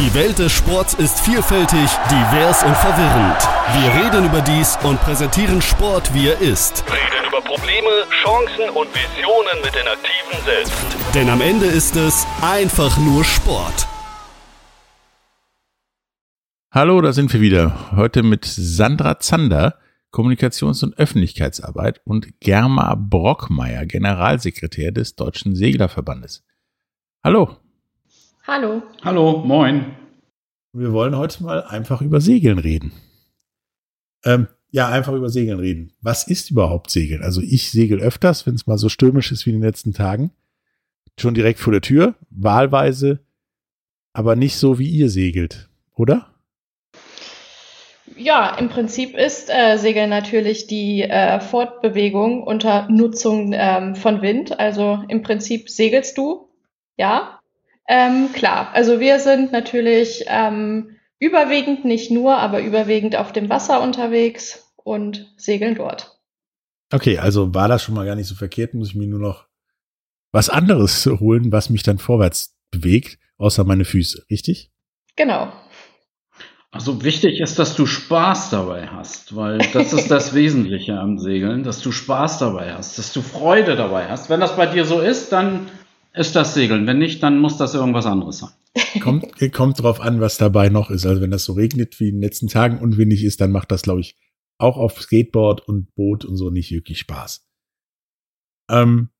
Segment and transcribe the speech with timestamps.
[0.00, 3.36] Die Welt des Sports ist vielfältig, divers und verwirrend.
[3.74, 6.82] Wir reden über dies und präsentieren Sport, wie er ist.
[6.86, 7.86] Reden über Probleme,
[8.22, 10.72] Chancen und Visionen mit den Aktiven selbst.
[11.14, 13.86] Denn am Ende ist es einfach nur Sport.
[16.72, 17.94] Hallo, da sind wir wieder.
[17.94, 19.78] Heute mit Sandra Zander,
[20.10, 26.42] Kommunikations- und Öffentlichkeitsarbeit und Germa Brockmeier, Generalsekretär des Deutschen Seglerverbandes.
[27.22, 27.59] Hallo.
[28.46, 28.82] Hallo.
[29.02, 29.96] Hallo, moin.
[30.72, 32.92] Wir wollen heute mal einfach über Segeln reden.
[34.24, 35.92] Ähm, ja, einfach über Segeln reden.
[36.00, 37.22] Was ist überhaupt Segeln?
[37.22, 40.30] Also ich segel öfters, wenn es mal so stürmisch ist wie in den letzten Tagen.
[41.18, 43.20] Schon direkt vor der Tür, wahlweise,
[44.14, 46.34] aber nicht so wie ihr segelt, oder?
[48.16, 54.58] Ja, im Prinzip ist äh, Segeln natürlich die äh, Fortbewegung unter Nutzung ähm, von Wind.
[54.58, 56.48] Also im Prinzip segelst du,
[56.96, 57.39] ja.
[57.92, 63.82] Ähm, klar, also wir sind natürlich ähm, überwiegend, nicht nur, aber überwiegend auf dem Wasser
[63.82, 66.16] unterwegs und segeln dort.
[66.92, 69.48] Okay, also war das schon mal gar nicht so verkehrt, muss ich mir nur noch
[70.30, 74.70] was anderes holen, was mich dann vorwärts bewegt, außer meine Füße, richtig?
[75.16, 75.52] Genau.
[76.70, 81.64] Also wichtig ist, dass du Spaß dabei hast, weil das ist das Wesentliche am Segeln,
[81.64, 84.30] dass du Spaß dabei hast, dass du Freude dabei hast.
[84.30, 85.68] Wenn das bei dir so ist, dann
[86.12, 86.86] ist das Segeln.
[86.86, 88.50] Wenn nicht, dann muss das irgendwas anderes sein.
[89.00, 91.06] Kommt, kommt drauf an, was dabei noch ist.
[91.06, 93.70] Also wenn das so regnet wie in den letzten Tagen und windig ist, dann macht
[93.72, 94.16] das, glaube ich,
[94.58, 97.46] auch auf Skateboard und Boot und so nicht wirklich Spaß.
[98.70, 99.10] Ähm,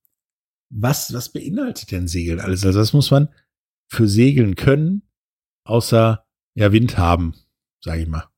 [0.70, 2.64] was, was beinhaltet denn Segeln alles?
[2.64, 3.28] Also das muss man
[3.88, 5.02] für Segeln können,
[5.64, 6.24] außer
[6.54, 7.34] ja, Wind haben,
[7.80, 8.28] sage ich mal.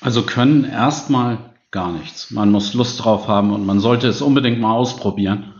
[0.00, 2.30] Also können erstmal gar nichts.
[2.30, 5.51] Man muss Lust drauf haben und man sollte es unbedingt mal ausprobieren,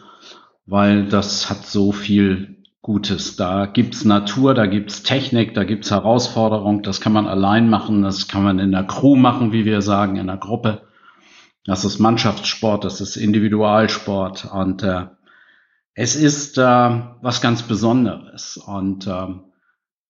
[0.73, 3.37] weil das hat so viel Gutes.
[3.37, 6.83] Da gibt's Natur, da gibt's Technik, da gibt's Herausforderung.
[6.83, 10.17] Das kann man allein machen, das kann man in der Crew machen, wie wir sagen,
[10.17, 10.81] in der Gruppe.
[11.67, 15.09] Das ist Mannschaftssport, das ist Individualsport und äh,
[15.93, 18.57] es ist äh, was ganz Besonderes.
[18.57, 19.27] Und äh,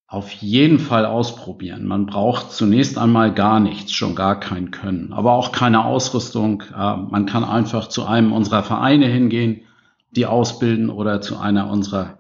[0.07, 1.87] auf jeden Fall ausprobieren.
[1.87, 6.63] Man braucht zunächst einmal gar nichts, schon gar kein Können, aber auch keine Ausrüstung.
[6.73, 9.63] Äh, man kann einfach zu einem unserer Vereine hingehen,
[10.13, 12.19] die ausbilden oder zu einer unserer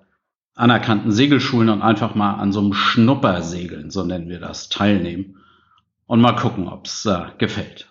[0.54, 5.36] anerkannten Segelschulen und einfach mal an so einem Schnuppersegeln, so nennen wir das, teilnehmen
[6.06, 7.88] und mal gucken, ob es äh, gefällt.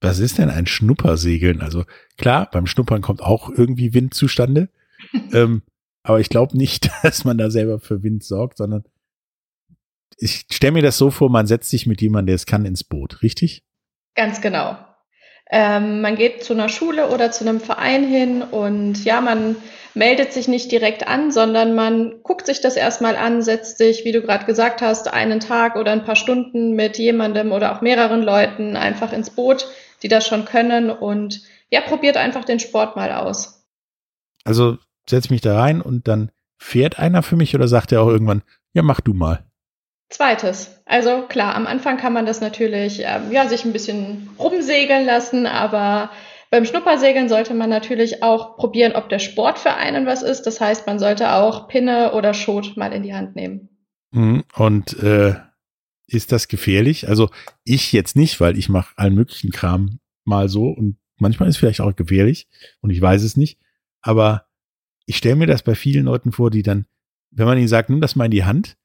[0.00, 1.60] Was ist denn ein Schnuppersegeln?
[1.60, 1.84] Also
[2.18, 4.68] klar, beim Schnuppern kommt auch irgendwie Wind zustande.
[5.32, 5.62] ähm,
[6.02, 8.84] aber ich glaube nicht, dass man da selber für Wind sorgt, sondern
[10.16, 12.84] ich stelle mir das so vor, man setzt sich mit jemandem, der es kann, ins
[12.84, 13.64] Boot, richtig?
[14.14, 14.76] Ganz genau.
[15.54, 19.56] Ähm, man geht zu einer Schule oder zu einem Verein hin und ja, man
[19.92, 24.12] meldet sich nicht direkt an, sondern man guckt sich das erstmal an, setzt sich, wie
[24.12, 28.22] du gerade gesagt hast, einen Tag oder ein paar Stunden mit jemandem oder auch mehreren
[28.22, 29.66] Leuten einfach ins Boot,
[30.02, 33.66] die das schon können und ja, probiert einfach den Sport mal aus.
[34.44, 38.08] Also setz mich da rein und dann fährt einer für mich oder sagt er auch
[38.08, 38.42] irgendwann,
[38.72, 39.44] ja, mach du mal.
[40.12, 40.82] Zweites.
[40.84, 45.46] Also klar, am Anfang kann man das natürlich ähm, ja, sich ein bisschen rumsegeln lassen,
[45.46, 46.10] aber
[46.50, 50.42] beim Schnuppersegeln sollte man natürlich auch probieren, ob der Sport für einen was ist.
[50.42, 53.70] Das heißt, man sollte auch Pinne oder Schot mal in die Hand nehmen.
[54.10, 54.44] Mhm.
[54.54, 55.34] Und äh,
[56.06, 57.08] ist das gefährlich?
[57.08, 57.30] Also
[57.64, 61.58] ich jetzt nicht, weil ich mache allen möglichen Kram mal so und manchmal ist es
[61.58, 62.48] vielleicht auch gefährlich
[62.82, 63.58] und ich weiß es nicht.
[64.02, 64.44] Aber
[65.06, 66.86] ich stelle mir das bei vielen Leuten vor, die dann,
[67.30, 68.76] wenn man ihnen sagt, nimm das mal in die Hand,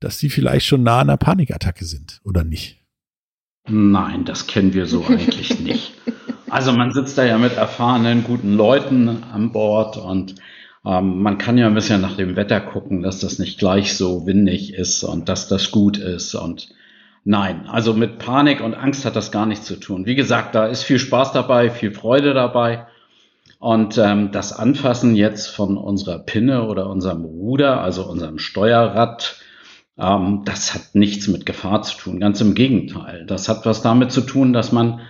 [0.00, 2.82] dass sie vielleicht schon nah an einer Panikattacke sind, oder nicht?
[3.68, 5.92] Nein, das kennen wir so eigentlich nicht.
[6.48, 10.36] Also man sitzt da ja mit erfahrenen, guten Leuten an Bord und
[10.84, 14.26] ähm, man kann ja ein bisschen nach dem Wetter gucken, dass das nicht gleich so
[14.26, 16.68] windig ist und dass das gut ist und
[17.28, 20.06] Nein, also mit Panik und Angst hat das gar nichts zu tun.
[20.06, 22.86] Wie gesagt, da ist viel Spaß dabei, viel Freude dabei.
[23.58, 29.40] Und ähm, das Anfassen jetzt von unserer Pinne oder unserem Ruder, also unserem Steuerrad,
[29.98, 32.20] ähm, das hat nichts mit Gefahr zu tun.
[32.20, 33.24] Ganz im Gegenteil.
[33.26, 35.00] Das hat was damit zu tun, dass man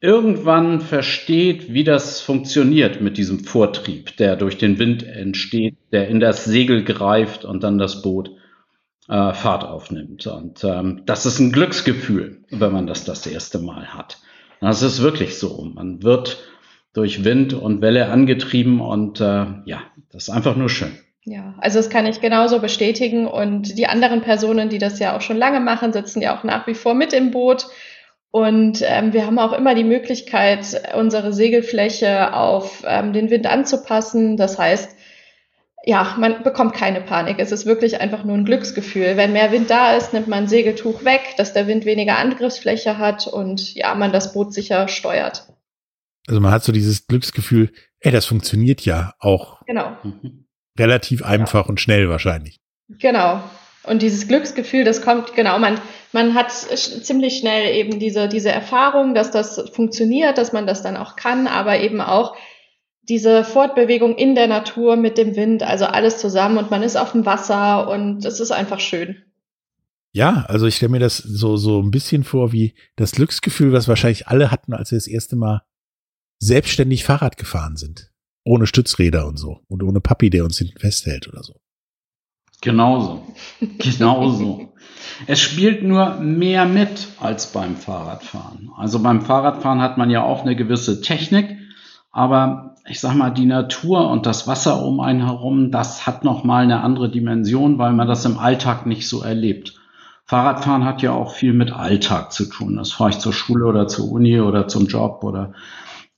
[0.00, 6.18] irgendwann versteht, wie das funktioniert mit diesem Vortrieb, der durch den Wind entsteht, der in
[6.18, 8.30] das Segel greift und dann das Boot
[9.08, 10.26] äh, Fahrt aufnimmt.
[10.26, 14.18] Und ähm, das ist ein Glücksgefühl, wenn man das das erste Mal hat.
[14.60, 15.70] Das ist wirklich so.
[15.72, 16.38] Man wird
[16.92, 20.92] durch Wind und Welle angetrieben und äh, ja, das ist einfach nur schön.
[21.24, 23.26] Ja, also das kann ich genauso bestätigen.
[23.26, 26.66] Und die anderen Personen, die das ja auch schon lange machen, sitzen ja auch nach
[26.66, 27.66] wie vor mit im Boot.
[28.32, 34.36] Und ähm, wir haben auch immer die Möglichkeit, unsere Segelfläche auf ähm, den Wind anzupassen.
[34.36, 34.96] Das heißt,
[35.84, 37.36] ja, man bekommt keine Panik.
[37.38, 39.16] Es ist wirklich einfach nur ein Glücksgefühl.
[39.16, 42.98] Wenn mehr Wind da ist, nimmt man ein Segeltuch weg, dass der Wind weniger Angriffsfläche
[42.98, 45.46] hat und ja, man das Boot sicher steuert.
[46.26, 49.64] Also man hat so dieses Glücksgefühl, ey, das funktioniert ja auch.
[49.66, 49.96] Genau.
[50.78, 51.68] Relativ einfach ja.
[51.68, 52.58] und schnell wahrscheinlich.
[52.88, 53.42] Genau.
[53.84, 55.80] Und dieses Glücksgefühl, das kommt, genau, man,
[56.12, 60.96] man hat ziemlich schnell eben diese, diese Erfahrung, dass das funktioniert, dass man das dann
[60.96, 62.36] auch kann, aber eben auch
[63.08, 67.12] diese Fortbewegung in der Natur mit dem Wind, also alles zusammen und man ist auf
[67.12, 69.24] dem Wasser und es ist einfach schön.
[70.12, 73.88] Ja, also ich stelle mir das so, so ein bisschen vor wie das Glücksgefühl, was
[73.88, 75.62] wahrscheinlich alle hatten, als wir das erste Mal
[76.38, 78.11] selbstständig Fahrrad gefahren sind.
[78.44, 79.60] Ohne Stützräder und so.
[79.68, 81.54] Und ohne Papi, der uns hinten festhält oder so.
[82.60, 83.26] Genauso.
[83.78, 84.72] Genauso.
[85.26, 88.70] es spielt nur mehr mit als beim Fahrradfahren.
[88.76, 91.56] Also beim Fahrradfahren hat man ja auch eine gewisse Technik,
[92.12, 96.64] aber ich sag mal, die Natur und das Wasser um einen herum, das hat nochmal
[96.64, 99.74] eine andere Dimension, weil man das im Alltag nicht so erlebt.
[100.24, 102.76] Fahrradfahren hat ja auch viel mit Alltag zu tun.
[102.76, 105.52] Das fahre ich zur Schule oder zur Uni oder zum Job oder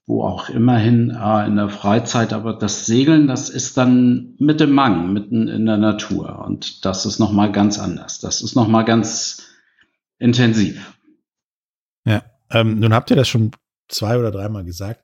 [0.06, 2.32] wo auch immerhin äh, in der Freizeit.
[2.32, 6.44] Aber das Segeln, das ist dann mit dem Mang, mitten in der Natur.
[6.44, 8.20] Und das ist nochmal ganz anders.
[8.20, 9.48] Das ist nochmal ganz
[10.18, 10.98] intensiv.
[12.06, 13.52] Ja, ähm, nun habt ihr das schon
[13.88, 15.02] zwei oder dreimal gesagt.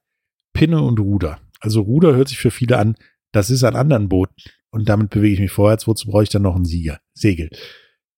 [0.53, 1.39] Pinne und Ruder.
[1.61, 2.97] Also Ruder hört sich für viele an,
[3.33, 4.35] das ist an anderen Booten
[4.71, 5.87] und damit bewege ich mich vorwärts.
[5.87, 7.51] Wozu brauche ich dann noch ein Sieger, Segel?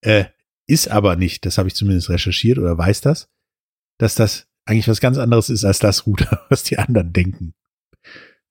[0.01, 0.25] Äh,
[0.65, 3.29] ist aber nicht, das habe ich zumindest recherchiert oder weiß das,
[3.97, 7.53] dass das eigentlich was ganz anderes ist als das Ruder, was die anderen denken,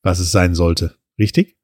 [0.02, 0.96] was es sein sollte.
[1.18, 1.56] Richtig?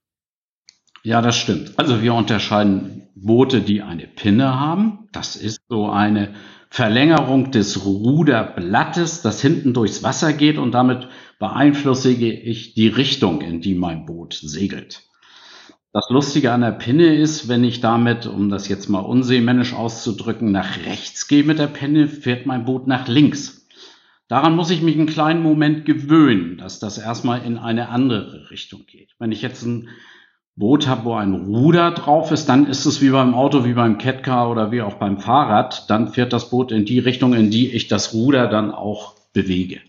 [1.02, 1.78] Ja, das stimmt.
[1.78, 5.08] Also wir unterscheiden Boote, die eine Pinne haben.
[5.12, 6.34] Das ist so eine
[6.70, 11.08] Verlängerung des Ruderblattes, das hinten durchs Wasser geht und damit
[11.38, 15.04] beeinflusse ich die Richtung, in die mein Boot segelt.
[15.92, 20.52] Das Lustige an der Pinne ist, wenn ich damit, um das jetzt mal unseemännisch auszudrücken,
[20.52, 23.66] nach rechts gehe mit der Pinne, fährt mein Boot nach links.
[24.28, 28.84] Daran muss ich mich einen kleinen Moment gewöhnen, dass das erstmal in eine andere Richtung
[28.86, 29.14] geht.
[29.18, 29.88] Wenn ich jetzt ein
[30.54, 33.96] Boot habe, wo ein Ruder drauf ist, dann ist es wie beim Auto, wie beim
[33.96, 35.88] Catcar oder wie auch beim Fahrrad.
[35.88, 39.80] Dann fährt das Boot in die Richtung, in die ich das Ruder dann auch bewege.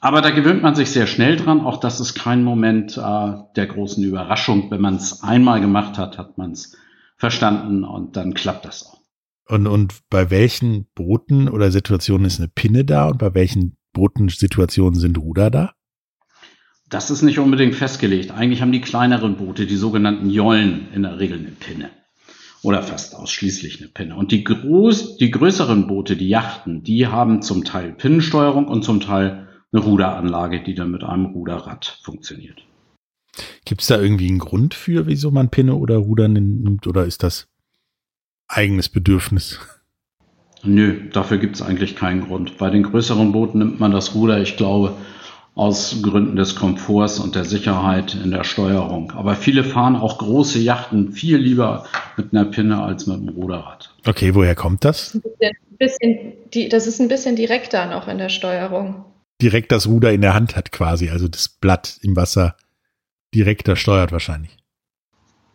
[0.00, 1.60] Aber da gewöhnt man sich sehr schnell dran.
[1.60, 4.70] Auch das ist kein Moment äh, der großen Überraschung.
[4.70, 6.76] Wenn man es einmal gemacht hat, hat man es
[7.16, 9.01] verstanden und dann klappt das auch.
[9.52, 14.30] Und, und bei welchen Booten oder Situationen ist eine Pinne da und bei welchen Booten
[14.30, 15.74] Situationen sind Ruder da?
[16.88, 18.30] Das ist nicht unbedingt festgelegt.
[18.30, 21.90] Eigentlich haben die kleineren Boote, die sogenannten Jollen, in der Regel eine Pinne.
[22.62, 24.16] Oder fast ausschließlich eine Pinne.
[24.16, 29.00] Und die, groß, die größeren Boote, die Yachten, die haben zum Teil Pinnensteuerung und zum
[29.00, 32.62] Teil eine Ruderanlage, die dann mit einem Ruderrad funktioniert.
[33.66, 37.22] Gibt es da irgendwie einen Grund für, wieso man Pinne oder Ruder nimmt oder ist
[37.22, 37.51] das
[38.52, 39.58] eigenes Bedürfnis?
[40.62, 42.58] Nö, dafür gibt es eigentlich keinen Grund.
[42.58, 44.96] Bei den größeren Booten nimmt man das Ruder, ich glaube,
[45.54, 49.10] aus Gründen des Komforts und der Sicherheit in der Steuerung.
[49.12, 53.94] Aber viele fahren auch große Yachten viel lieber mit einer Pinne als mit einem Ruderrad.
[54.06, 55.14] Okay, woher kommt das?
[55.40, 59.04] Ein bisschen, die, das ist ein bisschen direkter noch in der Steuerung
[59.42, 62.56] direkt das Ruder in der Hand hat quasi, also das Blatt im Wasser
[63.34, 64.56] direkter steuert wahrscheinlich.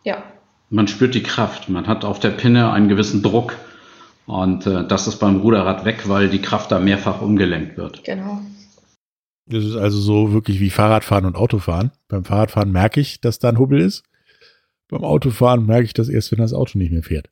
[0.04, 0.22] Ja.
[0.70, 3.56] Man spürt die Kraft, man hat auf der Pinne einen gewissen Druck
[4.26, 8.04] und äh, das ist beim Ruderrad weg, weil die Kraft da mehrfach umgelenkt wird.
[8.04, 8.42] Genau.
[9.46, 11.92] Das ist also so wirklich wie Fahrradfahren und Autofahren.
[12.08, 14.04] Beim Fahrradfahren merke ich, dass da ein Hubbel ist.
[14.88, 17.30] Beim Autofahren merke ich das erst, wenn das Auto nicht mehr fährt.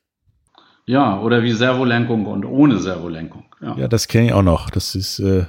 [0.87, 3.45] Ja, oder wie Servolenkung und ohne Servolenkung.
[3.61, 4.71] Ja, ja das kenne ich auch noch.
[4.71, 5.45] Das ist äh,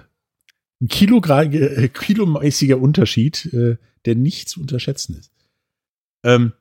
[0.80, 5.32] ein äh, kilomäßiger Unterschied, äh, der nicht zu unterschätzen ist.
[6.24, 6.52] Ähm,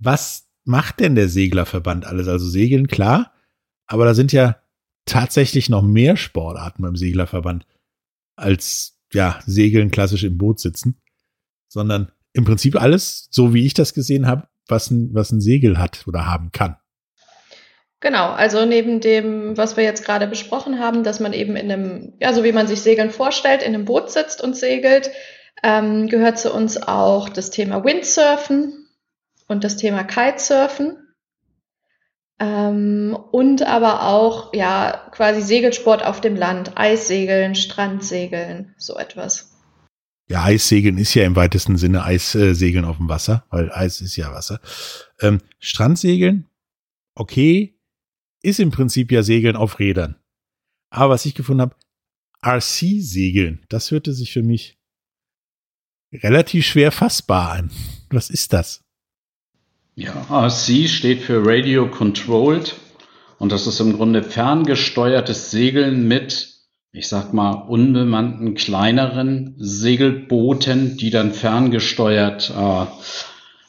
[0.00, 2.26] was macht denn der Seglerverband alles?
[2.26, 3.32] Also Segeln, klar,
[3.86, 4.56] aber da sind ja
[5.04, 7.66] tatsächlich noch mehr Sportarten beim Seglerverband
[8.36, 11.00] als ja, Segeln klassisch im Boot sitzen,
[11.68, 15.78] sondern im Prinzip alles, so wie ich das gesehen habe, was ein, was ein Segel
[15.78, 16.76] hat oder haben kann.
[17.98, 22.14] Genau, also neben dem, was wir jetzt gerade besprochen haben, dass man eben in einem,
[22.18, 25.10] ja, so wie man sich Segeln vorstellt, in einem Boot sitzt und segelt,
[25.62, 28.79] ähm, gehört zu uns auch das Thema Windsurfen
[29.50, 30.96] und das Thema Kitesurfen.
[32.38, 39.58] Ähm, und aber auch, ja, quasi Segelsport auf dem Land, Eissegeln, Strandsegeln, so etwas.
[40.28, 44.32] Ja, Eissegeln ist ja im weitesten Sinne Eissegeln auf dem Wasser, weil Eis ist ja
[44.32, 44.60] Wasser.
[45.20, 46.48] Ähm, Strandsegeln,
[47.16, 47.76] okay,
[48.42, 50.14] ist im Prinzip ja Segeln auf Rädern.
[50.90, 51.76] Aber was ich gefunden habe,
[52.42, 54.78] RC-Segeln, das hörte sich für mich
[56.12, 57.70] relativ schwer fassbar an.
[58.10, 58.84] Was ist das?
[60.00, 62.74] Ja, RC steht für Radio Controlled
[63.38, 66.54] und das ist im Grunde ferngesteuertes Segeln mit,
[66.90, 72.86] ich sag mal, unbemannten kleineren Segelbooten, die dann ferngesteuert äh,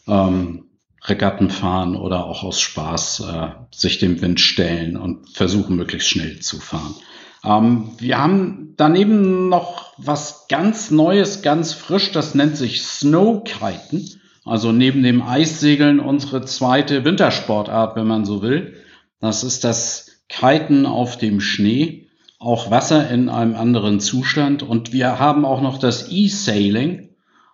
[0.10, 0.70] ähm,
[1.04, 6.40] Regatten fahren oder auch aus Spaß äh, sich dem Wind stellen und versuchen, möglichst schnell
[6.40, 6.96] zu fahren.
[7.44, 14.21] Ähm, wir haben daneben noch was ganz Neues, ganz frisch, das nennt sich Snowkiten.
[14.46, 18.74] Also neben dem Eissegeln unsere zweite Wintersportart, wenn man so will.
[19.20, 22.08] Das ist das Kiten auf dem Schnee,
[22.40, 24.64] auch Wasser in einem anderen Zustand.
[24.64, 27.10] Und wir haben auch noch das E-Sailing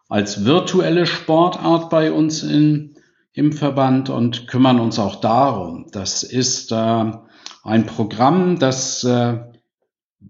[0.08, 2.96] als virtuelle Sportart bei uns in,
[3.34, 5.88] im Verband und kümmern uns auch darum.
[5.92, 7.12] Das ist äh,
[7.64, 9.40] ein Programm, das äh,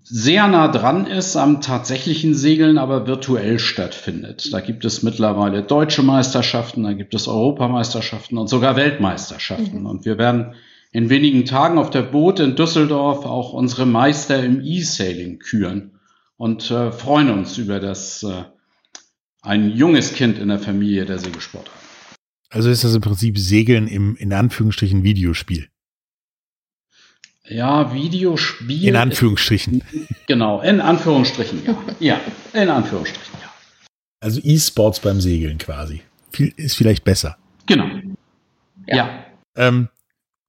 [0.04, 4.52] sehr nah dran ist am tatsächlichen Segeln, aber virtuell stattfindet.
[4.52, 9.82] Da gibt es mittlerweile deutsche Meisterschaften, da gibt es Europameisterschaften und sogar Weltmeisterschaften.
[9.82, 9.86] Mhm.
[9.86, 10.56] Und wir werden
[10.92, 16.00] in wenigen Tagen auf der Boot in Düsseldorf auch unsere Meister im E-Sailing küren
[16.38, 18.44] und äh, freuen uns über das äh,
[19.42, 22.18] ein junges Kind in der Familie der Segelsport hat.
[22.50, 25.68] Also ist das im Prinzip Segeln im in Anführungsstrichen Videospiel.
[27.50, 28.88] Ja, Videospiel.
[28.88, 29.84] In Anführungsstrichen.
[30.28, 31.78] Genau, in Anführungsstrichen, ja.
[32.02, 33.50] Ja, in Anführungsstrichen, ja.
[34.20, 36.02] Also E-Sports beim Segeln quasi.
[36.34, 37.38] Viel, ist vielleicht besser.
[37.66, 37.86] Genau.
[38.88, 38.96] Ja.
[38.98, 39.26] ja.
[39.56, 39.88] Ähm,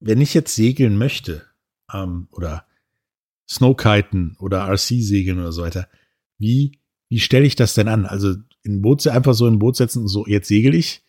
[0.01, 1.45] wenn ich jetzt segeln möchte,
[1.93, 2.65] ähm, oder
[3.49, 5.87] Snowkiten oder RC-Segeln oder so weiter,
[6.37, 6.79] wie,
[7.09, 8.05] wie stelle ich das denn an?
[8.05, 11.05] Also in Boot einfach so in ein Boot setzen und so, jetzt segel ich,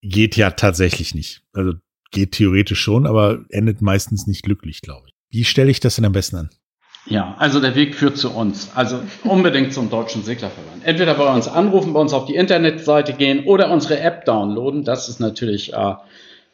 [0.00, 1.42] geht ja tatsächlich nicht.
[1.52, 1.74] Also
[2.12, 5.14] geht theoretisch schon, aber endet meistens nicht glücklich, glaube ich.
[5.30, 6.50] Wie stelle ich das denn am besten an?
[7.06, 8.70] Ja, also der Weg führt zu uns.
[8.74, 10.84] Also unbedingt zum Deutschen Seglerverband.
[10.84, 14.84] Entweder bei uns anrufen, bei uns auf die Internetseite gehen oder unsere App downloaden.
[14.84, 15.94] Das ist natürlich äh,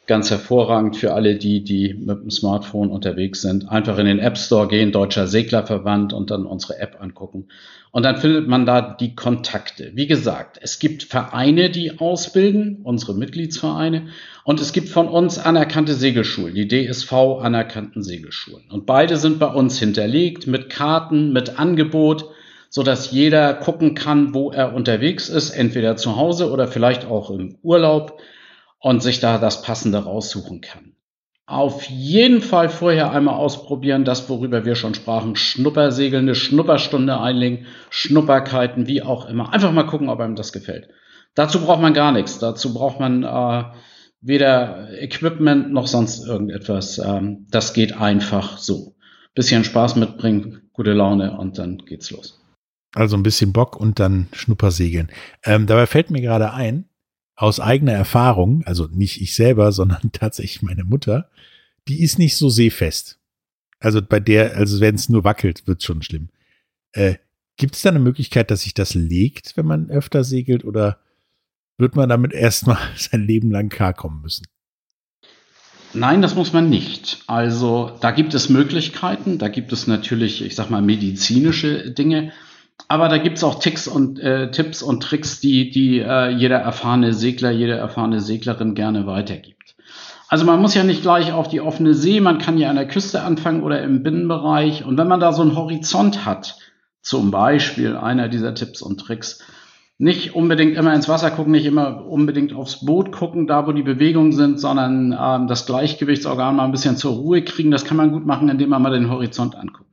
[0.07, 3.69] ganz hervorragend für alle die, die mit dem Smartphone unterwegs sind.
[3.69, 7.47] Einfach in den App Store gehen, Deutscher Seglerverband und dann unsere App angucken.
[7.91, 9.91] Und dann findet man da die Kontakte.
[9.95, 14.09] Wie gesagt, es gibt Vereine, die ausbilden, unsere Mitgliedsvereine.
[14.43, 18.69] Und es gibt von uns anerkannte Segelschulen, die DSV anerkannten Segelschulen.
[18.69, 22.29] Und beide sind bei uns hinterlegt mit Karten, mit Angebot,
[22.69, 27.31] so dass jeder gucken kann, wo er unterwegs ist, entweder zu Hause oder vielleicht auch
[27.31, 28.21] im Urlaub
[28.79, 30.93] und sich da das Passende raussuchen kann.
[31.49, 37.65] Auf jeden Fall vorher einmal ausprobieren, das, worüber wir schon sprachen, Schnuppersegeln, eine Schnupperstunde einlegen,
[37.89, 39.51] Schnupperkeiten, wie auch immer.
[39.51, 40.89] Einfach mal gucken, ob einem das gefällt.
[41.33, 42.37] Dazu braucht man gar nichts.
[42.37, 43.63] Dazu braucht man äh,
[44.21, 46.99] weder Equipment noch sonst irgendetwas.
[46.99, 48.95] Ähm, das geht einfach so.
[49.33, 52.39] Bisschen Spaß mitbringen, gute Laune und dann geht's los.
[52.93, 55.09] Also ein bisschen Bock und dann Schnuppersegeln.
[55.43, 56.88] Ähm, dabei fällt mir gerade ein,
[57.39, 61.29] aus eigener Erfahrung, also nicht ich selber, sondern tatsächlich meine Mutter,
[61.87, 63.17] die ist nicht so seefest.
[63.79, 66.29] Also bei der, also wenn es nur wackelt, wird schon schlimm.
[66.91, 67.15] Äh,
[67.55, 70.99] Gibt es da eine Möglichkeit, dass sich das legt, wenn man öfter segelt, oder
[71.77, 74.45] wird man damit erstmal sein Leben lang klarkommen müssen?
[75.93, 77.23] Nein, das muss man nicht.
[77.27, 82.31] Also da gibt es Möglichkeiten, da gibt es natürlich, ich sag mal, medizinische Dinge.
[82.87, 87.13] Aber da gibt's auch Ticks und, äh, Tipps und Tricks, die, die äh, jeder erfahrene
[87.13, 89.75] Segler, jede erfahrene Seglerin gerne weitergibt.
[90.27, 92.87] Also man muss ja nicht gleich auf die offene See, man kann ja an der
[92.87, 94.85] Küste anfangen oder im Binnenbereich.
[94.85, 96.57] Und wenn man da so einen Horizont hat,
[97.01, 99.43] zum Beispiel einer dieser Tipps und Tricks,
[99.97, 103.83] nicht unbedingt immer ins Wasser gucken, nicht immer unbedingt aufs Boot gucken, da wo die
[103.83, 107.71] Bewegungen sind, sondern ähm, das Gleichgewichtsorgan mal ein bisschen zur Ruhe kriegen.
[107.71, 109.88] Das kann man gut machen, indem man mal den Horizont anguckt.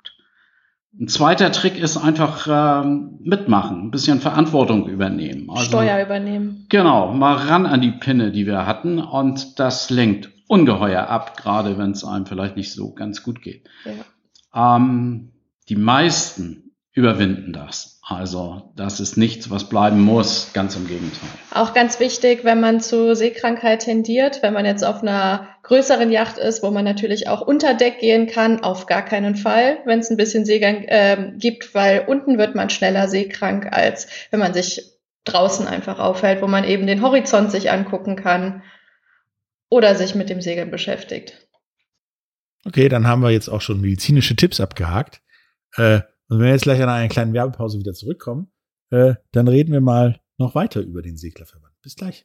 [0.98, 5.50] Ein zweiter Trick ist einfach ähm, mitmachen, ein bisschen Verantwortung übernehmen.
[5.50, 6.66] Also, Steuer übernehmen.
[6.70, 11.76] Genau, mal ran an die Pinne, die wir hatten und das lenkt ungeheuer ab, gerade
[11.76, 13.68] wenn es einem vielleicht nicht so ganz gut geht.
[13.84, 14.76] Ja.
[14.76, 15.32] Ähm,
[15.68, 18.00] die meisten überwinden das.
[18.02, 21.28] Also das ist nichts, was bleiben muss, ganz im Gegenteil.
[21.52, 26.38] Auch ganz wichtig, wenn man zu Seekrankheit tendiert, wenn man jetzt auf einer größeren Yacht
[26.38, 30.11] ist, wo man natürlich auch unter Deck gehen kann, auf gar keinen Fall, wenn es
[30.11, 34.92] ein bisschen Seegang äh, gibt, weil unten wird man schneller seekrank, als wenn man sich
[35.25, 38.62] draußen einfach aufhält, wo man eben den Horizont sich angucken kann
[39.68, 41.49] oder sich mit dem Segeln beschäftigt.
[42.64, 45.20] Okay, dann haben wir jetzt auch schon medizinische Tipps abgehakt.
[45.75, 48.52] Äh, und wenn wir jetzt gleich an einer kleinen Werbepause wieder zurückkommen,
[48.90, 51.75] äh, dann reden wir mal noch weiter über den Seglerverband.
[51.82, 52.25] Bis gleich.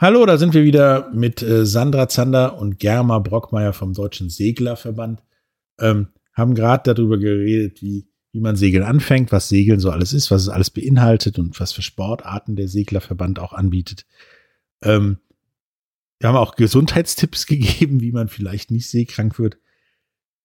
[0.00, 5.24] Hallo, da sind wir wieder mit äh, Sandra Zander und Germa Brockmeier vom Deutschen Seglerverband.
[5.80, 10.30] Ähm, haben gerade darüber geredet, wie, wie man Segeln anfängt, was Segeln so alles ist,
[10.30, 14.06] was es alles beinhaltet und was für Sportarten der Seglerverband auch anbietet.
[14.82, 15.18] Ähm,
[16.20, 19.58] wir haben auch Gesundheitstipps gegeben, wie man vielleicht nicht seekrank wird.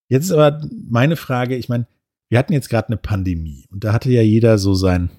[0.08, 1.86] Jetzt ist aber meine Frage, ich meine,
[2.28, 5.12] wir hatten jetzt gerade eine Pandemie und da hatte ja jeder so sein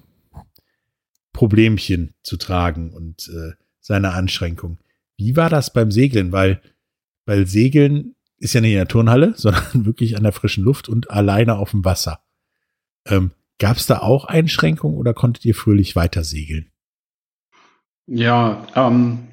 [1.31, 3.53] Problemchen zu tragen und äh,
[3.85, 4.79] seine Anschränkung.
[5.15, 6.31] Wie war das beim Segeln?
[6.31, 6.61] Weil,
[7.25, 11.11] weil Segeln ist ja nicht in der Turnhalle, sondern wirklich an der frischen Luft und
[11.11, 12.19] alleine auf dem Wasser.
[13.07, 16.71] Ähm, Gab es da auch Einschränkungen oder konntet ihr fröhlich weiter segeln?
[18.05, 19.27] Ja, ähm,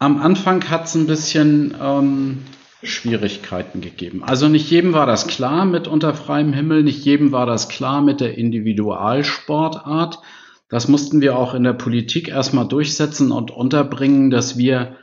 [0.00, 2.42] am Anfang hat es ein bisschen ähm,
[2.82, 4.24] Schwierigkeiten gegeben.
[4.24, 8.02] Also nicht jedem war das klar mit unter freiem Himmel, nicht jedem war das klar
[8.02, 10.18] mit der Individualsportart.
[10.70, 14.96] Das mussten wir auch in der Politik erstmal durchsetzen und unterbringen, dass wir,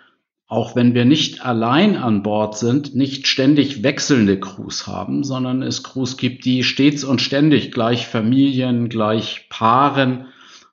[0.47, 5.83] auch wenn wir nicht allein an Bord sind, nicht ständig wechselnde Crews haben, sondern es
[5.83, 10.27] Crews gibt, die stets und ständig gleich Familien, gleich Paaren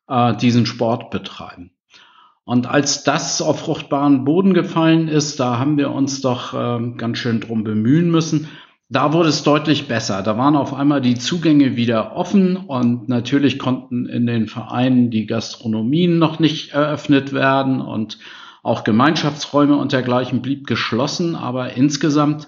[0.09, 1.73] äh, diesen Sport betreiben.
[2.45, 7.19] Und als das auf fruchtbaren Boden gefallen ist, da haben wir uns doch äh, ganz
[7.19, 8.49] schön drum bemühen müssen.
[8.95, 10.23] Da wurde es deutlich besser.
[10.23, 15.27] Da waren auf einmal die Zugänge wieder offen und natürlich konnten in den Vereinen die
[15.27, 18.21] Gastronomien noch nicht eröffnet werden und
[18.63, 21.35] auch Gemeinschaftsräume und dergleichen blieb geschlossen.
[21.35, 22.47] Aber insgesamt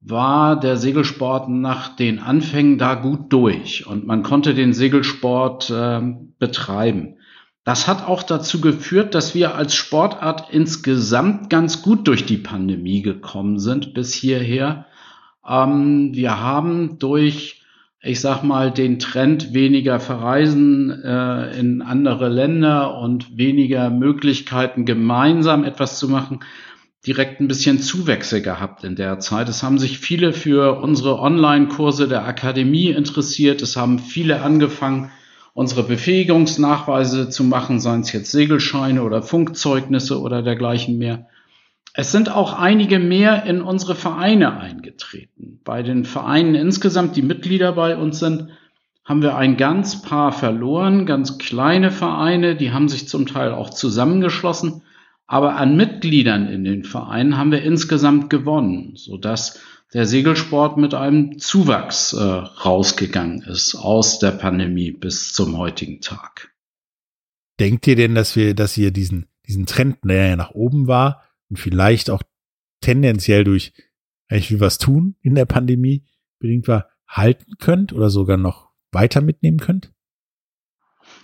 [0.00, 6.00] war der Segelsport nach den Anfängen da gut durch und man konnte den Segelsport äh,
[6.38, 7.16] betreiben.
[7.64, 13.02] Das hat auch dazu geführt, dass wir als Sportart insgesamt ganz gut durch die Pandemie
[13.02, 14.86] gekommen sind bis hierher.
[15.48, 17.62] Ähm, wir haben durch,
[18.00, 25.64] ich sag mal, den Trend weniger Verreisen äh, in andere Länder und weniger Möglichkeiten, gemeinsam
[25.64, 26.40] etwas zu machen,
[27.06, 29.48] direkt ein bisschen Zuwächse gehabt in der Zeit.
[29.48, 33.60] Es haben sich viele für unsere Online-Kurse der Akademie interessiert.
[33.60, 35.10] Es haben viele angefangen,
[35.54, 41.26] unsere Befähigungsnachweise zu machen, seien es jetzt Segelscheine oder Funkzeugnisse oder dergleichen mehr.
[41.94, 45.60] Es sind auch einige mehr in unsere Vereine eingetreten.
[45.62, 48.48] Bei den Vereinen insgesamt, die Mitglieder bei uns sind,
[49.04, 53.70] haben wir ein ganz paar verloren, ganz kleine Vereine, die haben sich zum Teil auch
[53.70, 54.82] zusammengeschlossen.
[55.26, 59.60] Aber an Mitgliedern in den Vereinen haben wir insgesamt gewonnen, sodass
[59.92, 66.52] der Segelsport mit einem Zuwachs äh, rausgegangen ist aus der Pandemie bis zum heutigen Tag.
[67.60, 71.22] Denkt ihr denn, dass wir, dass ihr diesen, diesen Trend, der ja nach oben war
[71.52, 72.22] und vielleicht auch
[72.80, 73.74] tendenziell durch
[74.28, 76.06] eigentlich wie was tun in der Pandemie
[76.38, 79.92] bedingt war, halten könnt oder sogar noch weiter mitnehmen könnt?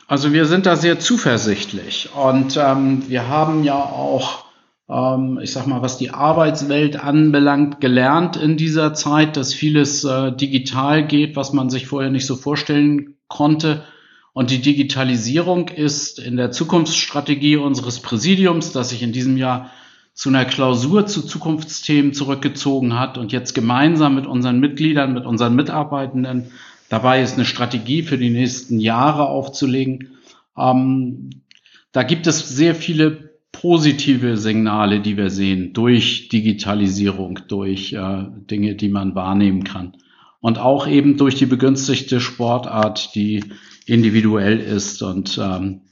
[0.07, 4.45] Also wir sind da sehr zuversichtlich und ähm, wir haben ja auch
[4.91, 10.31] ähm, ich sag mal, was die Arbeitswelt anbelangt, gelernt in dieser Zeit, dass vieles äh,
[10.33, 13.83] digital geht, was man sich vorher nicht so vorstellen konnte.
[14.35, 19.71] Und die Digitalisierung ist in der Zukunftsstrategie unseres Präsidiums, das sich in diesem Jahr
[20.19, 25.55] zu einer Klausur zu Zukunftsthemen zurückgezogen hat und jetzt gemeinsam mit unseren Mitgliedern, mit unseren
[25.55, 26.51] Mitarbeitenden
[26.89, 30.17] dabei ist, eine Strategie für die nächsten Jahre aufzulegen.
[30.57, 31.31] Ähm,
[31.93, 38.75] da gibt es sehr viele positive Signale, die wir sehen durch Digitalisierung, durch äh, Dinge,
[38.75, 39.99] die man wahrnehmen kann.
[40.41, 43.45] Und auch eben durch die begünstigte Sportart, die
[43.87, 45.83] individuell ist und ähm,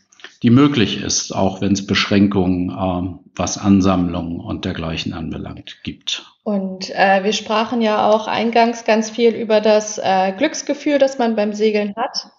[0.42, 6.24] die möglich ist, auch wenn es Beschränkungen, äh, was Ansammlungen und dergleichen anbelangt, gibt.
[6.42, 11.36] Und äh, wir sprachen ja auch eingangs ganz viel über das äh, Glücksgefühl, das man
[11.36, 12.30] beim Segeln hat.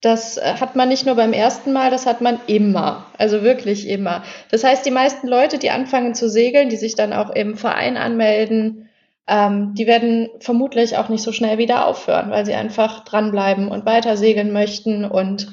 [0.00, 3.06] Das äh, hat man nicht nur beim ersten Mal, das hat man immer.
[3.16, 4.24] Also wirklich immer.
[4.50, 7.96] Das heißt, die meisten Leute, die anfangen zu segeln, die sich dann auch im Verein
[7.96, 8.88] anmelden,
[9.26, 13.86] ähm, die werden vermutlich auch nicht so schnell wieder aufhören, weil sie einfach dranbleiben und
[13.86, 15.04] weiter segeln möchten.
[15.04, 15.48] Und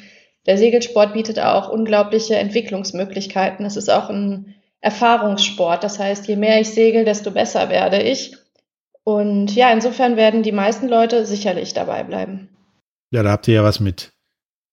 [0.46, 3.66] der Segelsport bietet auch unglaubliche Entwicklungsmöglichkeiten.
[3.66, 5.84] Es ist auch ein Erfahrungssport.
[5.84, 8.36] Das heißt, je mehr ich segel, desto besser werde ich.
[9.04, 12.50] Und ja, insofern werden die meisten Leute sicherlich dabei bleiben.
[13.12, 14.14] Ja, da habt ihr ja was mit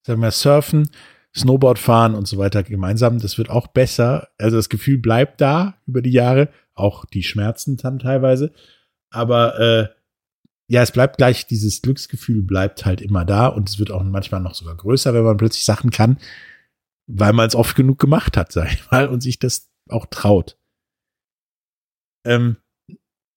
[0.09, 0.91] sagen wir, Surfen,
[1.37, 3.21] Snowboard fahren und so weiter gemeinsam.
[3.21, 4.29] Das wird auch besser.
[4.39, 8.53] Also das Gefühl bleibt da über die Jahre, auch die Schmerzen dann teilweise.
[9.11, 9.89] Aber äh,
[10.67, 14.41] ja, es bleibt gleich, dieses Glücksgefühl bleibt halt immer da und es wird auch manchmal
[14.41, 16.19] noch sogar größer, wenn man plötzlich Sachen kann,
[17.07, 20.59] weil man es oft genug gemacht hat, sag ich mal, und sich das auch traut.
[22.25, 22.57] Ähm,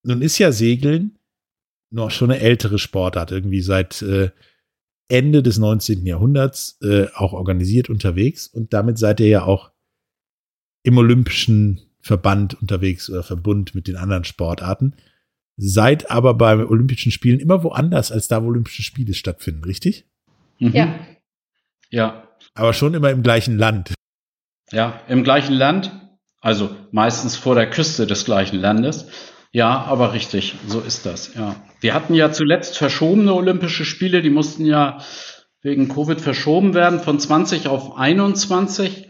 [0.04, 1.18] nun ist ja Segeln
[1.92, 4.32] noch schon eine ältere Sportart, irgendwie seit äh,
[5.10, 6.06] Ende des 19.
[6.06, 9.72] Jahrhunderts äh, auch organisiert unterwegs und damit seid ihr ja auch
[10.84, 14.96] im olympischen Verband unterwegs oder Verbund mit den anderen Sportarten.
[15.58, 20.06] Seid aber bei Olympischen Spielen immer woanders als da, wo Olympische Spiele stattfinden, richtig?
[20.60, 20.74] Mhm.
[20.74, 21.00] Ja.
[21.90, 22.28] Ja.
[22.56, 23.94] Aber schon immer im gleichen Land.
[24.72, 25.92] Ja, im gleichen Land,
[26.42, 29.08] also meistens vor der Küste des gleichen Landes.
[29.54, 31.56] Ja, aber richtig, so ist das, ja.
[31.82, 35.00] Wir hatten ja zuletzt verschobene Olympische Spiele, die mussten ja
[35.62, 39.10] wegen Covid verschoben werden von 20 auf 21.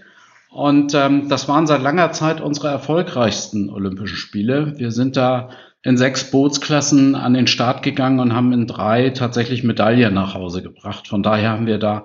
[0.50, 4.78] Und ähm, das waren seit langer Zeit unsere erfolgreichsten Olympischen Spiele.
[4.78, 5.50] Wir sind da
[5.84, 10.62] in sechs Bootsklassen an den Start gegangen und haben in drei tatsächlich Medaillen nach Hause
[10.62, 11.08] gebracht.
[11.08, 12.04] Von daher haben wir da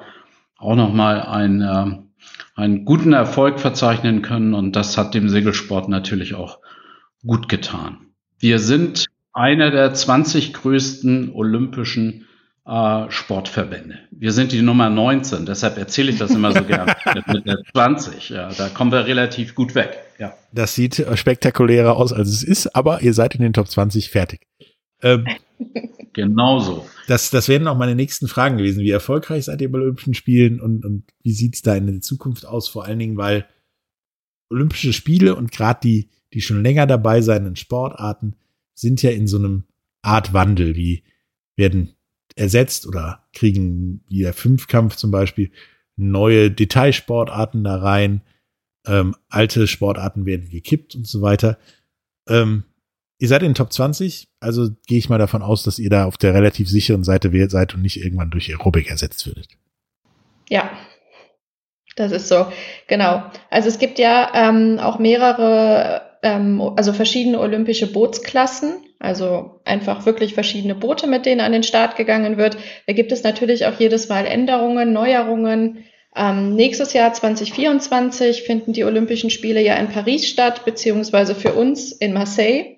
[0.58, 2.06] auch nochmal einen, äh,
[2.54, 6.60] einen guten Erfolg verzeichnen können und das hat dem Segelsport natürlich auch
[7.24, 7.98] gut getan.
[8.38, 12.26] Wir sind einer der 20 größten olympischen
[12.66, 13.98] äh, Sportverbände.
[14.10, 18.30] Wir sind die Nummer 19, deshalb erzähle ich das immer so gerne mit der 20.
[18.30, 19.98] Ja, da kommen wir relativ gut weg.
[20.18, 20.34] Ja.
[20.52, 24.40] Das sieht spektakulärer aus, als es ist, aber ihr seid in den Top 20 fertig.
[25.02, 25.26] Ähm,
[26.12, 26.87] Genauso.
[27.09, 28.83] das, das wären auch meine nächsten Fragen gewesen.
[28.83, 32.47] Wie erfolgreich seid ihr bei Olympischen Spielen und, und wie sieht's da in der Zukunft
[32.47, 32.69] aus?
[32.69, 33.47] Vor allen Dingen, weil
[34.51, 38.37] Olympische Spiele und gerade die, die schon länger dabei seien Sportarten,
[38.75, 39.64] sind ja in so einem
[40.03, 41.03] Art Wandel, wie
[41.57, 41.97] werden
[42.37, 45.51] ersetzt oder kriegen wie der Fünfkampf zum Beispiel
[45.97, 48.23] neue Detailsportarten da rein,
[48.87, 51.59] ähm, alte Sportarten werden gekippt und so weiter.
[52.29, 52.64] Ähm,
[53.18, 56.05] ihr seid in den Top 20, also gehe ich mal davon aus, dass ihr da
[56.05, 59.48] auf der relativ sicheren Seite seid und nicht irgendwann durch Aerobic ersetzt würdet.
[60.48, 60.70] Ja,
[61.96, 62.46] das ist so.
[62.88, 63.22] Genau.
[63.50, 68.74] Also es gibt ja ähm, auch mehrere, ähm, also verschiedene olympische Bootsklassen.
[68.98, 72.57] Also einfach wirklich verschiedene Boote, mit denen an den Start gegangen wird.
[72.87, 75.85] Da gibt es natürlich auch jedes Mal Änderungen, Neuerungen.
[76.14, 81.92] Ähm, nächstes Jahr 2024 finden die Olympischen Spiele ja in Paris statt, beziehungsweise für uns
[81.92, 82.75] in Marseille.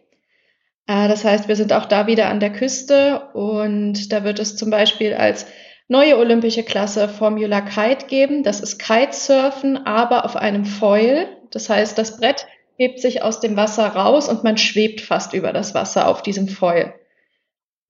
[0.89, 4.57] Äh, das heißt, wir sind auch da wieder an der Küste und da wird es
[4.57, 5.47] zum Beispiel als
[5.87, 8.43] neue olympische Klasse Formula Kite geben.
[8.43, 11.29] Das ist Kitesurfen, aber auf einem Foil.
[11.51, 12.47] Das heißt, das Brett
[12.77, 16.49] hebt sich aus dem Wasser raus und man schwebt fast über das Wasser auf diesem
[16.49, 16.95] Foil.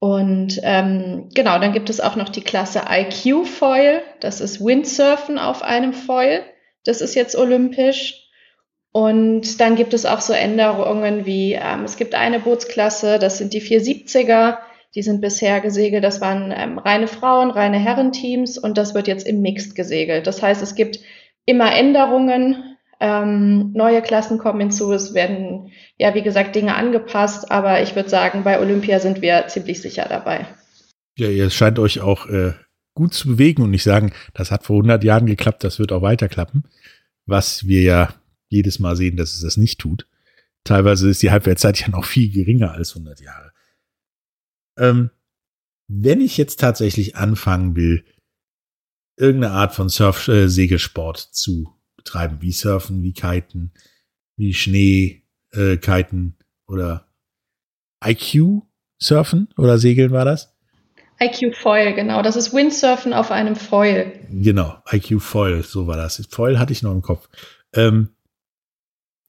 [0.01, 4.03] Und ähm, genau, dann gibt es auch noch die Klasse IQ Foil.
[4.21, 6.45] Das ist Windsurfen auf einem Foil.
[6.85, 8.28] Das ist jetzt olympisch.
[8.99, 13.53] Und dann gibt es auch so Änderungen wie, ähm, es gibt eine Bootsklasse, das sind
[13.53, 14.59] die 470er.
[14.97, 19.25] Die sind bisher gesegelt, das waren ähm, reine Frauen, reine Herrenteams und das wird jetzt
[19.25, 20.27] im Mixed gesegelt.
[20.27, 20.99] Das heißt, es gibt
[21.45, 27.81] immer Änderungen, ähm, neue Klassen kommen hinzu, es werden, ja, wie gesagt, Dinge angepasst, aber
[27.83, 30.45] ich würde sagen, bei Olympia sind wir ziemlich sicher dabei.
[31.17, 32.55] Ja, ihr scheint euch auch äh,
[32.95, 36.03] gut zu bewegen und nicht sagen, das hat vor 100 Jahren geklappt, das wird auch
[36.03, 36.65] weiter klappen,
[37.27, 38.09] was wir ja
[38.49, 40.07] jedes Mal sehen, dass es das nicht tut.
[40.65, 43.53] Teilweise ist die Halbwertszeit ja noch viel geringer als 100 Jahre.
[44.77, 45.11] Ähm,
[45.89, 48.05] wenn ich jetzt tatsächlich anfangen will,
[49.17, 53.73] irgendeine Art von Surf-Segelsport äh, zu betreiben, wie Surfen, wie Kiten,
[54.37, 57.09] wie Schnee, äh, Kiten oder
[58.05, 58.63] IQ
[58.99, 60.55] Surfen oder Segeln war das?
[61.21, 62.23] IQ Foil, genau.
[62.23, 64.13] Das ist Windsurfen auf einem Foil.
[64.31, 66.25] Genau, IQ Foil, so war das.
[66.31, 67.29] Foil hatte ich noch im Kopf.
[67.73, 68.11] Ähm,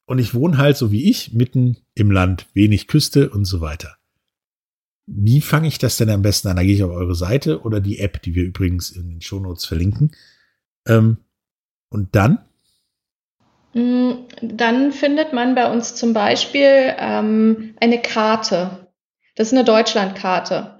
[0.09, 3.97] und ich wohne halt so wie ich mitten im Land, wenig Küste und so weiter.
[5.05, 6.55] Wie fange ich das denn am besten an?
[6.55, 9.65] Da gehe ich auf eure Seite oder die App, die wir übrigens in den Shownotes
[9.65, 10.15] verlinken.
[10.87, 11.17] Ähm,
[11.89, 12.39] und dann?
[13.75, 18.87] Mm, Dann findet man bei uns zum Beispiel ähm, eine Karte.
[19.35, 20.78] Das ist eine Deutschlandkarte.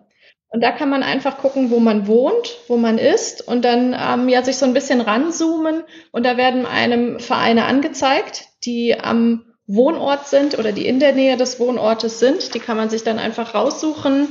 [0.52, 4.30] Und da kann man einfach gucken, wo man wohnt, wo man ist und dann ähm,
[4.30, 10.28] ja sich so ein bisschen ranzoomen und da werden einem Vereine angezeigt, die am Wohnort
[10.28, 12.56] sind oder die in der Nähe des Wohnortes sind.
[12.56, 14.30] Die kann man sich dann einfach raussuchen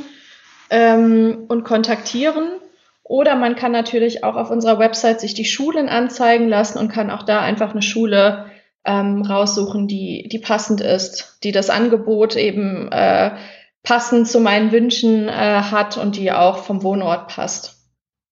[0.71, 2.49] ähm, und kontaktieren.
[3.05, 7.11] Oder man kann natürlich auch auf unserer Website sich die Schulen anzeigen lassen und kann
[7.13, 8.47] auch da einfach eine Schule
[8.85, 13.31] ähm, raussuchen, die, die passend ist, die das Angebot eben äh,
[13.89, 17.77] passend zu meinen Wünschen äh, hat und die auch vom Wohnort passt.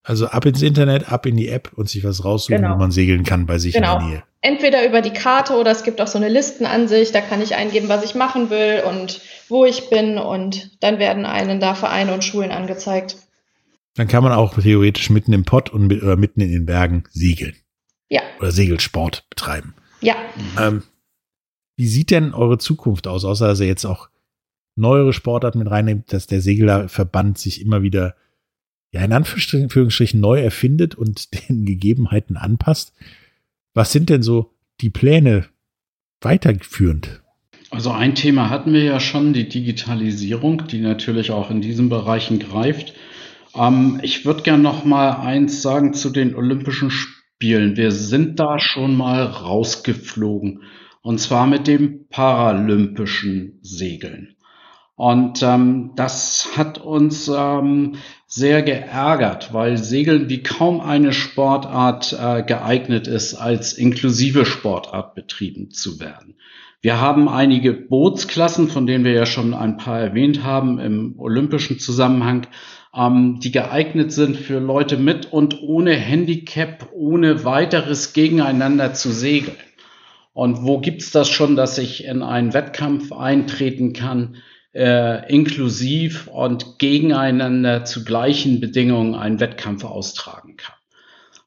[0.03, 2.75] Also ab ins Internet, ab in die App und sich was raussuchen, Genau.
[2.75, 3.97] wo man segeln kann bei sich in Genau.
[3.97, 4.23] der Nähe.
[4.41, 7.89] entweder über die Karte oder es gibt auch so eine Listenansicht, da kann ich eingeben,
[7.89, 12.23] was ich machen will und wo ich bin und dann werden einen da Vereine und
[12.23, 13.17] Schulen angezeigt.
[13.95, 17.03] Dann kann man auch theoretisch mitten im Pott und mit, oder mitten in den Bergen
[17.09, 17.55] segeln.
[18.09, 18.21] Ja.
[18.39, 19.73] Oder Segelsport betreiben.
[20.01, 20.15] Ja.
[20.61, 20.83] Ähm,
[21.75, 24.07] wie sieht denn eure Zukunft aus, außer dass ihr jetzt auch
[24.77, 28.15] neuere Sportarten mit reinnimmt, dass der Seglerverband sich immer wieder,
[28.91, 32.93] ja, in Anführungsstrichen neu erfindet und den Gegebenheiten anpasst?
[33.73, 35.45] Was sind denn so die Pläne
[36.21, 37.21] weiterführend?
[37.69, 42.39] Also ein Thema hatten wir ja schon, die Digitalisierung, die natürlich auch in diesen Bereichen
[42.39, 42.93] greift.
[43.55, 47.75] Ähm, ich würde gerne noch mal eins sagen zu den Olympischen Spielen.
[47.75, 50.63] Wir sind da schon mal rausgeflogen
[51.01, 54.36] und zwar mit dem paralympischen Segeln.
[54.97, 62.41] Und ähm, das hat uns ähm, sehr geärgert, weil Segeln wie kaum eine Sportart äh,
[62.41, 66.33] geeignet ist, als inklusive Sportart betrieben zu werden.
[66.81, 71.77] Wir haben einige Bootsklassen, von denen wir ja schon ein paar erwähnt haben im olympischen
[71.77, 72.47] Zusammenhang,
[72.95, 79.57] ähm, die geeignet sind für Leute mit und ohne Handicap, ohne weiteres gegeneinander zu segeln.
[80.33, 84.37] Und wo gibt's das schon, dass ich in einen Wettkampf eintreten kann,
[84.77, 90.75] äh, inklusiv und gegeneinander zu gleichen Bedingungen einen Wettkampf austragen kann?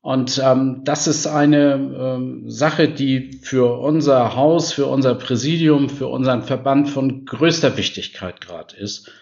[0.03, 6.07] Und ähm, das ist eine ähm, Sache, die für unser Haus, für unser Präsidium, für
[6.07, 9.12] unseren Verband von größter Wichtigkeit gerade ist.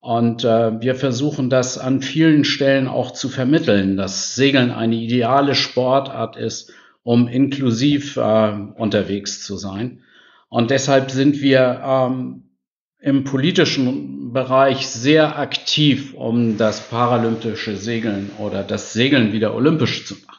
[0.00, 5.56] Und äh, wir versuchen das an vielen Stellen auch zu vermitteln, dass Segeln eine ideale
[5.56, 10.02] Sportart ist, um inklusiv äh, unterwegs zu sein.
[10.48, 12.44] Und deshalb sind wir ähm,
[13.00, 20.14] im politischen Bereich sehr aktiv, um das paralympische Segeln oder das Segeln wieder olympisch zu
[20.14, 20.38] machen.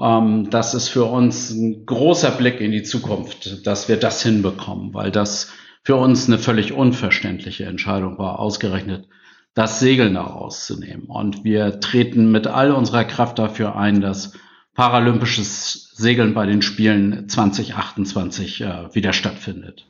[0.00, 4.94] Ähm, das ist für uns ein großer Blick in die Zukunft, dass wir das hinbekommen,
[4.94, 9.06] weil das für uns eine völlig unverständliche Entscheidung war, ausgerechnet
[9.52, 11.06] das Segeln da rauszunehmen.
[11.06, 14.32] Und wir treten mit all unserer Kraft dafür ein, dass
[14.74, 19.86] paralympisches Segeln bei den Spielen 2028 äh, wieder stattfindet.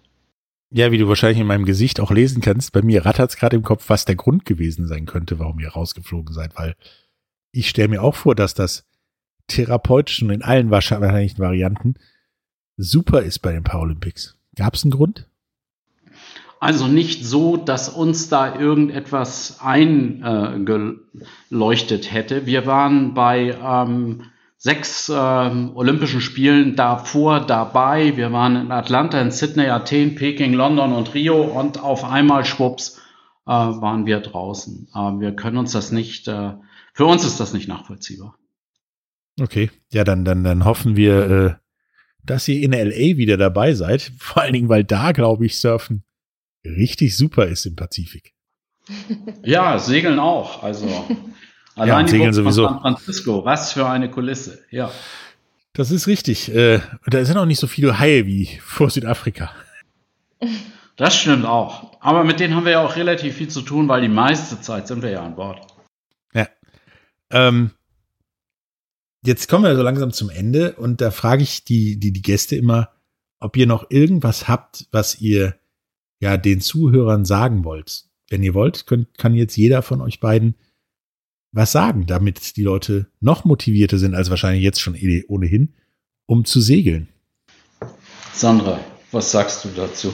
[0.76, 3.54] Ja, wie du wahrscheinlich in meinem Gesicht auch lesen kannst, bei mir rattert es gerade
[3.54, 6.74] im Kopf, was der Grund gewesen sein könnte, warum ihr rausgeflogen seid, weil
[7.52, 8.84] ich stelle mir auch vor, dass das
[9.46, 11.94] therapeutisch und in allen wahrscheinlichen Varianten
[12.76, 14.37] super ist bei den Paralympics.
[14.56, 15.28] Gab es einen Grund?
[16.58, 22.46] Also nicht so, dass uns da irgendetwas eingeleuchtet hätte.
[22.46, 24.24] Wir waren bei ähm,
[24.64, 28.16] sechs äh, Olympischen Spielen davor dabei.
[28.16, 32.98] Wir waren in Atlanta, in Sydney, Athen, Peking, London und Rio und auf einmal schwupps
[33.44, 34.88] äh, waren wir draußen.
[34.94, 36.55] Äh, wir können uns das nicht, äh,
[36.94, 38.38] für uns ist das nicht nachvollziehbar.
[39.38, 41.55] Okay, ja, dann, dann, dann hoffen wir, äh,
[42.24, 44.12] dass ihr in LA wieder dabei seid.
[44.18, 46.05] Vor allen Dingen, weil da, glaube ich, Surfen
[46.64, 48.33] richtig super ist im Pazifik.
[49.42, 50.62] Ja, Segeln auch.
[50.62, 50.88] Also
[51.74, 52.66] allein ja, Segeln sowieso.
[52.66, 54.62] San Francisco, was für eine Kulisse.
[54.70, 54.90] Ja.
[55.72, 56.54] Das ist richtig.
[56.54, 59.50] Äh, da sind auch nicht so viele Haie wie vor Südafrika.
[60.96, 62.00] Das stimmt auch.
[62.00, 64.87] Aber mit denen haben wir ja auch relativ viel zu tun, weil die meiste Zeit
[64.87, 65.66] sind wir ja an Bord.
[66.32, 66.46] Ja.
[67.30, 67.72] Ähm,
[69.24, 72.54] jetzt kommen wir so langsam zum Ende und da frage ich die, die, die Gäste
[72.54, 72.90] immer,
[73.40, 75.56] ob ihr noch irgendwas habt, was ihr
[76.20, 78.04] ja den Zuhörern sagen wollt.
[78.30, 80.54] Wenn ihr wollt, könnt, kann jetzt jeder von euch beiden
[81.55, 85.75] was sagen, damit die Leute noch motivierter sind als wahrscheinlich jetzt schon eh ohnehin,
[86.27, 87.09] um zu segeln.
[88.33, 88.81] Sandra,
[89.12, 90.12] was sagst du dazu?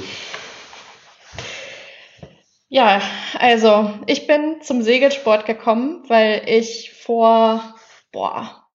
[2.68, 3.00] Ja,
[3.38, 7.74] also ich bin zum Segelsport gekommen, weil ich vor,
[8.12, 8.68] boah,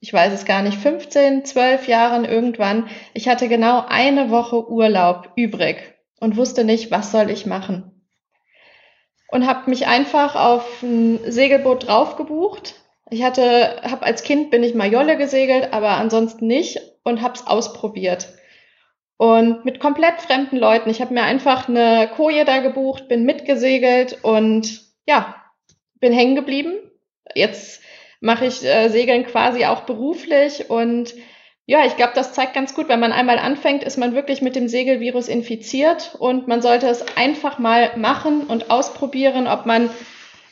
[0.00, 5.32] ich weiß es gar nicht, 15, 12 Jahren irgendwann, ich hatte genau eine Woche Urlaub
[5.36, 7.89] übrig und wusste nicht, was soll ich machen.
[9.30, 12.74] Und habe mich einfach auf ein Segelboot drauf gebucht.
[13.10, 17.34] Ich hatte, habe als Kind bin ich mal Jolle gesegelt, aber ansonsten nicht und habe
[17.34, 18.28] es ausprobiert.
[19.16, 20.90] Und mit komplett fremden Leuten.
[20.90, 25.36] Ich habe mir einfach eine Koje da gebucht, bin mitgesegelt und ja,
[26.00, 26.72] bin hängen geblieben.
[27.34, 27.82] Jetzt
[28.20, 31.14] mache ich äh, Segeln quasi auch beruflich und
[31.70, 34.56] ja, ich glaube, das zeigt ganz gut, wenn man einmal anfängt, ist man wirklich mit
[34.56, 39.88] dem Segelvirus infiziert und man sollte es einfach mal machen und ausprobieren, ob man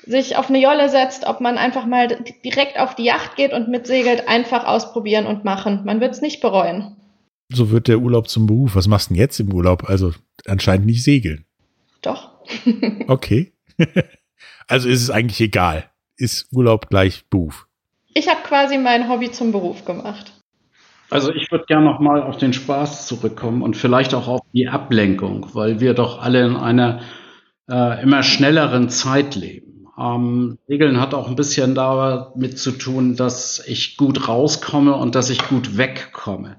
[0.06, 2.06] sich auf eine Jolle setzt, ob man einfach mal
[2.44, 5.82] direkt auf die Yacht geht und mitsegelt, einfach ausprobieren und machen.
[5.84, 6.94] Man wird es nicht bereuen.
[7.52, 8.76] So wird der Urlaub zum Beruf.
[8.76, 9.90] Was machst du denn jetzt im Urlaub?
[9.90, 10.12] Also
[10.46, 11.46] anscheinend nicht segeln.
[12.00, 12.30] Doch.
[13.08, 13.54] okay.
[14.68, 15.90] also ist es eigentlich egal.
[16.16, 17.66] Ist Urlaub gleich Beruf?
[18.14, 20.37] Ich habe quasi mein Hobby zum Beruf gemacht.
[21.10, 24.68] Also ich würde gerne noch mal auf den Spaß zurückkommen und vielleicht auch auf die
[24.68, 27.00] Ablenkung, weil wir doch alle in einer
[27.70, 29.86] äh, immer schnelleren Zeit leben.
[29.98, 35.30] Ähm, Segeln hat auch ein bisschen damit zu tun, dass ich gut rauskomme und dass
[35.30, 36.56] ich gut wegkomme.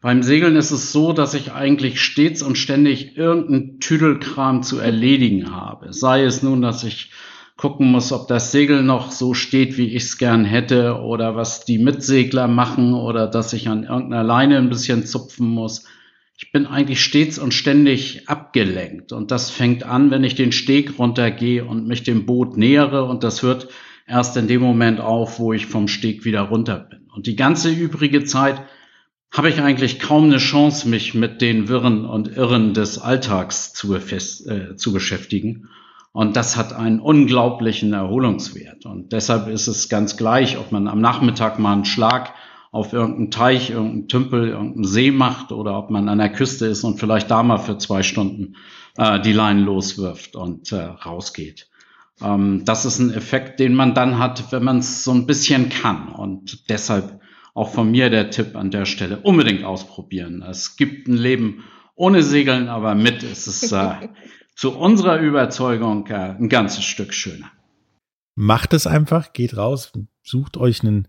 [0.00, 5.54] Beim Segeln ist es so, dass ich eigentlich stets und ständig irgendeinen Tüdelkram zu erledigen
[5.54, 5.92] habe.
[5.92, 7.10] Sei es nun, dass ich
[7.58, 11.64] gucken muss, ob das Segel noch so steht, wie ich es gern hätte, oder was
[11.64, 15.84] die Mitsegler machen, oder dass ich an irgendeiner Leine ein bisschen zupfen muss.
[16.38, 19.12] Ich bin eigentlich stets und ständig abgelenkt.
[19.12, 23.04] Und das fängt an, wenn ich den Steg runtergehe und mich dem Boot nähere.
[23.06, 23.66] Und das hört
[24.06, 27.10] erst in dem Moment auf, wo ich vom Steg wieder runter bin.
[27.12, 28.62] Und die ganze übrige Zeit
[29.32, 33.96] habe ich eigentlich kaum eine Chance, mich mit den Wirren und Irren des Alltags zu,
[33.96, 35.68] äh, zu beschäftigen.
[36.12, 38.86] Und das hat einen unglaublichen Erholungswert.
[38.86, 42.34] Und deshalb ist es ganz gleich, ob man am Nachmittag mal einen Schlag
[42.70, 46.84] auf irgendeinen Teich, irgendeinen Tümpel, irgendeinen See macht oder ob man an der Küste ist
[46.84, 48.56] und vielleicht da mal für zwei Stunden
[48.96, 51.68] äh, die Leinen loswirft und äh, rausgeht.
[52.20, 55.68] Ähm, das ist ein Effekt, den man dann hat, wenn man es so ein bisschen
[55.70, 56.08] kann.
[56.08, 57.20] Und deshalb
[57.54, 60.44] auch von mir der Tipp an der Stelle, unbedingt ausprobieren.
[60.48, 61.64] Es gibt ein Leben
[61.96, 64.08] ohne Segeln, aber mit ist es äh,
[64.58, 67.48] zu unserer Überzeugung äh, ein ganzes Stück schöner.
[68.34, 69.92] Macht es einfach, geht raus,
[70.24, 71.06] sucht euch einen,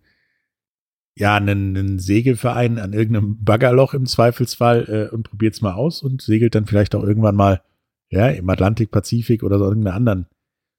[1.15, 6.03] ja, einen, einen Segelverein an irgendeinem Baggerloch im Zweifelsfall äh, und probiert es mal aus
[6.03, 7.63] und segelt dann vielleicht auch irgendwann mal
[8.12, 10.27] ja, im Atlantik, Pazifik oder so irgendeiner anderen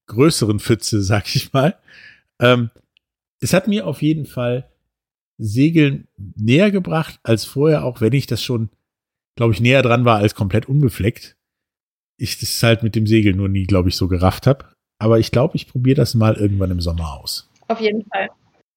[0.07, 1.77] größeren Pfütze, sag ich mal.
[2.39, 2.71] Ähm,
[3.41, 4.71] es hat mir auf jeden Fall
[5.39, 6.07] Segeln
[6.37, 8.71] näher gebracht als vorher, auch wenn ich das schon,
[9.35, 11.37] glaube ich, näher dran war als komplett unbefleckt.
[12.21, 14.67] Ich das halt mit dem Segeln nur nie, glaube ich, so gerafft habe.
[15.01, 17.49] Aber ich glaube, ich probiere das mal irgendwann im Sommer aus.
[17.69, 18.29] Auf jeden Fall.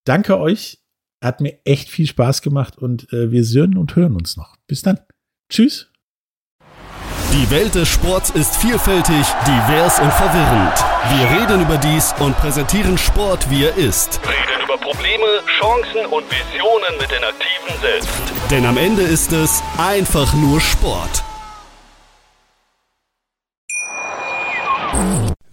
[0.06, 0.80] Danke euch.
[1.22, 4.56] Hat mir echt viel Spaß gemacht und äh, wir sehen und hören uns noch.
[4.66, 5.00] Bis dann.
[5.52, 5.92] Tschüss.
[7.34, 10.78] Die Welt des Sports ist vielfältig, divers und verwirrend.
[11.10, 14.22] Wir reden über dies und präsentieren Sport, wie er ist.
[14.24, 15.26] Reden über Probleme,
[15.60, 18.10] Chancen und Visionen mit den Aktiven selbst.
[18.52, 21.24] Denn am Ende ist es einfach nur Sport.